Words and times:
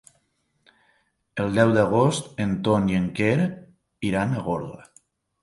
El 1.43 1.53
deu 1.59 1.73
d'agost 1.75 2.33
en 2.47 2.57
Ton 2.69 2.89
i 2.95 2.99
en 3.01 3.07
Quer 3.21 3.37
iran 4.11 4.35
a 4.35 4.43
Gorga. 4.51 4.83